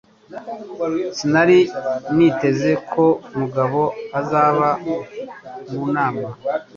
Sinari 1.17 1.59
niteze 2.15 2.71
ko 2.91 3.05
Mugabo 3.37 3.81
azaba 4.19 4.67
mu 5.69 5.83
nama. 5.95 6.27